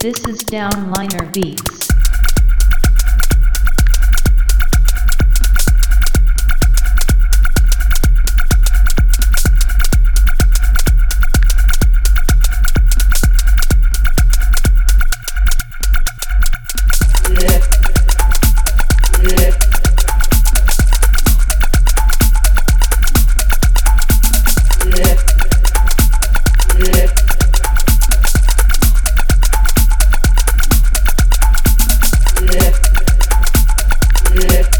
[0.00, 1.89] This is Downliner Beats.
[34.44, 34.79] it.